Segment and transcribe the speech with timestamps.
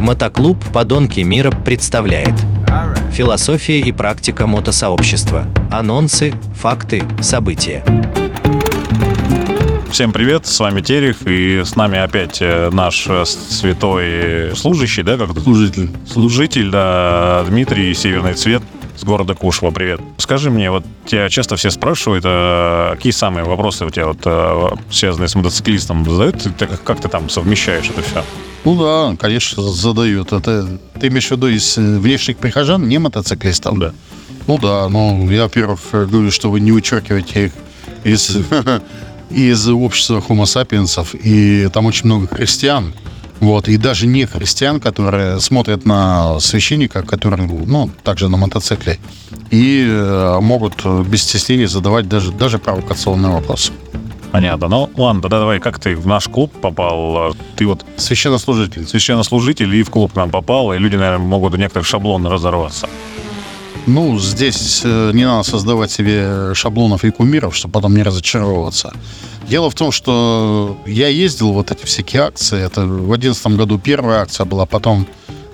[0.00, 2.32] Мотоклуб «Подонки мира» представляет
[3.12, 5.44] Философия и практика мотосообщества.
[5.70, 7.84] Анонсы, факты, события.
[9.90, 15.18] Всем привет, с вами Терех, и с нами опять э, наш э, святой служащий, да,
[15.18, 15.90] как Служитель.
[16.08, 18.62] служитель, да, Дмитрий Северный Цвет
[18.96, 19.70] с города Кушва.
[19.70, 20.00] Привет.
[20.16, 24.76] Скажи мне, вот тебя часто все спрашивают, а какие самые вопросы у тебя вот а,
[24.90, 26.42] связанные с мотоциклистом задают?
[26.56, 28.24] Ты, как, как ты там совмещаешь это все?
[28.64, 30.32] Ну да, конечно, задают.
[30.32, 33.78] Это ты имеешь в виду из э, внешних прихожан, не мотоциклистов?
[33.78, 33.92] Да.
[34.46, 37.52] Ну да, ну я, во-первых, говорю, что вы не вычеркиваете их
[38.04, 38.36] из,
[39.30, 42.92] из общества homo sapiensов, и там очень много христиан,
[43.38, 48.98] вот, и даже не христиан, которые смотрят на священника, который, ну, также на мотоцикле,
[49.50, 53.72] и э, могут без стеснения задавать даже, даже провокационные вопросы.
[54.32, 54.68] Понятно.
[54.68, 57.34] Ну, ладно, тогда давай, как ты в наш клуб попал?
[57.56, 58.86] Ты вот Священнослужитель.
[58.86, 62.88] священнослужитель и в клуб к нам попал, и люди, наверное, могут у некоторых шаблон разорваться.
[63.86, 68.92] Ну, здесь э, не надо создавать себе шаблонов и кумиров, чтобы потом не разочаровываться.
[69.48, 72.62] Дело в том, что я ездил вот эти всякие акции.
[72.62, 75.06] Это в 2011 году первая акция была, потом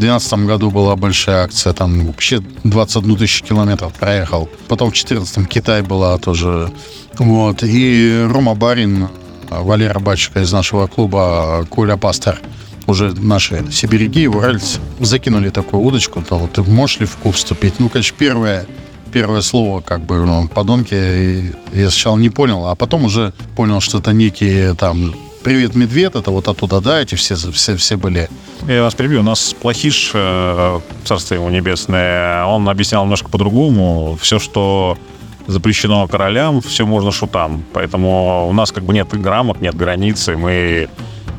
[0.00, 4.48] 2012 году была большая акция, там вообще 21 тысячу километров проехал.
[4.68, 6.70] Потом в 2014 Китай была тоже.
[7.18, 7.62] Вот.
[7.62, 9.08] И Рома Барин,
[9.50, 12.40] Валера Бачка из нашего клуба, Коля Пастор,
[12.86, 17.74] уже наши сибиреги, уральцы, закинули такую удочку, то вот ты можешь ли в клуб вступить?
[17.78, 18.66] Ну, конечно, первое,
[19.12, 23.98] первое слово, как бы, ну, подонки, я сначала не понял, а потом уже понял, что
[23.98, 28.28] это некие там Привет, медведь, это вот оттуда, да, эти все, все, все были.
[28.68, 29.20] Я вас перебью.
[29.20, 34.18] У нас Плохиш, э, царство ему небесное, он объяснял немножко по-другому.
[34.20, 34.98] Все, что
[35.46, 37.64] запрещено королям, все можно шутам.
[37.72, 40.90] Поэтому у нас как бы нет рамок, нет границы, мы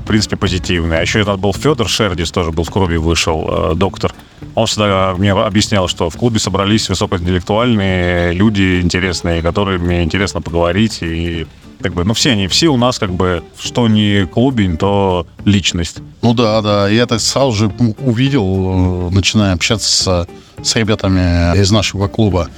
[0.03, 0.97] в принципе позитивные.
[0.97, 4.16] А еще нас был Федор Шердис, тоже был в клубе, вышел, э, доктор.
[4.55, 11.45] Он всегда мне объяснял, что в клубе собрались высокоинтеллектуальные люди интересные, которыми интересно поговорить и
[11.81, 15.97] как бы, ну все они, все у нас как бы, что не клубень, то личность.
[16.22, 20.28] Ну да, да, я это сразу же увидел, э, начиная общаться с,
[20.64, 22.50] с ребятами из нашего клуба.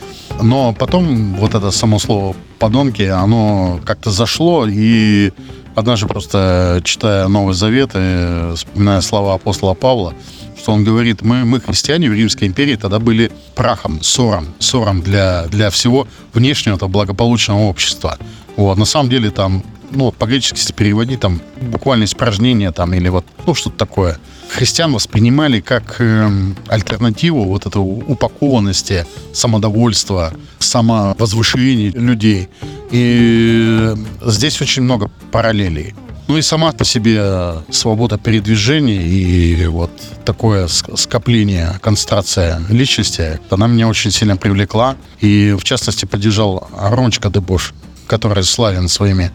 [0.41, 5.31] Но потом вот это само слово «подонки», оно как-то зашло, и
[5.75, 10.13] однажды просто читая Новый Завет, и вспоминая слова апостола Павла,
[10.57, 15.45] что он говорит, мы, мы христиане в Римской империи тогда были прахом, ссором, ссором для,
[15.47, 18.17] для всего внешнего благополучного общества.
[18.55, 23.25] Вот, на самом деле там, ну, по-гречески если переводить, там буквально испражнение там или вот,
[23.45, 24.17] ну, что-то такое.
[24.49, 26.29] Христиан воспринимали как э,
[26.67, 32.49] альтернативу вот этой упакованности, самодовольства, самовозвышения людей.
[32.91, 35.95] И здесь очень много параллелей.
[36.27, 39.91] Ну и сама по себе свобода передвижения и вот
[40.23, 44.95] такое скопление, концентрация личности, она меня очень сильно привлекла.
[45.19, 47.73] И в частности поддержал Ромочка Дебош,
[48.07, 49.31] который славен своими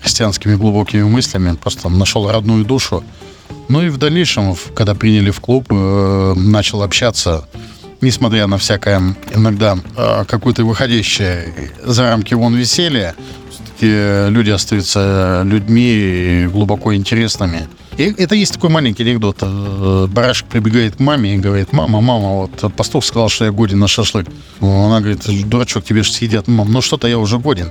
[0.00, 3.04] христианскими глубокими мыслями, просто нашел родную душу.
[3.68, 7.48] Ну и в дальнейшем, когда приняли в клуб, э, начал общаться,
[8.00, 13.14] несмотря на всякое иногда э, какое-то выходящее за рамки вон веселье,
[13.50, 17.68] все-таки люди остаются людьми глубоко интересными.
[17.98, 19.38] И это есть такой маленький анекдот.
[19.42, 23.78] Э, барашек прибегает к маме и говорит, мама, мама, вот пастух сказал, что я годен
[23.78, 24.26] на шашлык.
[24.60, 26.48] Она говорит, дурачок, тебе же съедят.
[26.48, 27.70] Мам, ну что-то я уже годен.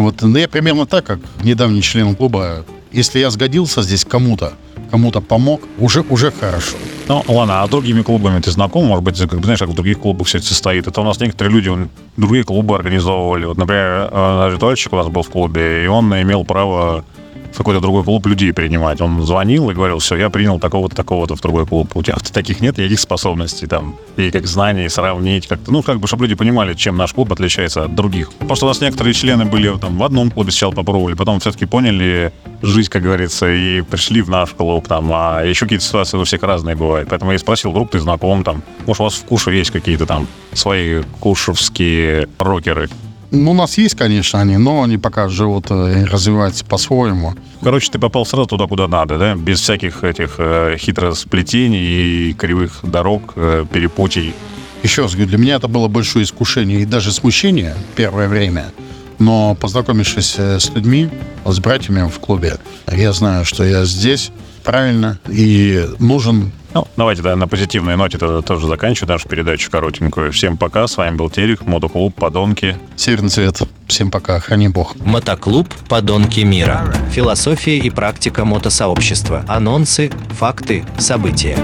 [0.00, 2.64] Вот ну, я примерно так, как недавний член клуба.
[2.90, 4.54] Если я сгодился здесь кому-то,
[4.90, 6.76] кому-то помог, уже, уже хорошо.
[7.06, 8.86] Ну, ладно, а другими клубами ты знаком?
[8.86, 10.86] Может быть, как, знаешь, как в других клубах все это состоит?
[10.86, 13.44] Это у нас некоторые люди другие клубы организовывали.
[13.44, 17.04] Вот, например, э, ритуальщик у нас был в клубе, и он имел право
[17.52, 19.00] в какой-то другой клуб людей принимать.
[19.00, 21.90] Он звонил и говорил, все, я принял такого-то, такого-то в другой клуб.
[21.94, 25.72] У тебя таких нет никаких способностей там, и как знаний сравнить как-то.
[25.72, 28.32] Ну, как бы, чтобы люди понимали, чем наш клуб отличается от других.
[28.34, 31.66] Потому что у нас некоторые члены были там в одном клубе сначала попробовали, потом все-таки
[31.66, 35.10] поняли жизнь, как говорится, и пришли в наш клуб там.
[35.12, 37.08] А еще какие-то ситуации у всех разные бывают.
[37.08, 40.26] Поэтому я спросил, вдруг ты знаком там, может, у вас в Куше есть какие-то там
[40.52, 42.88] свои кушевские рокеры.
[43.30, 47.34] Ну, у нас есть, конечно, они, но они пока живут и развиваются по-своему.
[47.62, 49.34] Короче, ты попал сразу туда, куда надо, да?
[49.36, 54.34] Без всяких этих э, хитросплетений и кривых дорог, э, перепутий.
[54.82, 58.72] Еще раз говорю, для меня это было большое искушение и даже смущение первое время.
[59.20, 61.08] Но познакомившись э, с людьми,
[61.44, 62.56] с братьями в клубе,
[62.90, 64.32] я знаю, что я здесь
[64.64, 70.32] правильно и нужен ну, давайте да, на позитивной ноте тогда тоже заканчиваю нашу передачу коротенькую.
[70.32, 72.76] Всем пока, с вами был Терек, Мотоклуб «Подонки».
[72.96, 73.60] Северный цвет.
[73.86, 74.96] Всем пока, храни бог.
[74.96, 76.92] Мотоклуб «Подонки мира».
[77.10, 79.44] Философия и практика мотосообщества.
[79.48, 81.56] Анонсы, факты, события.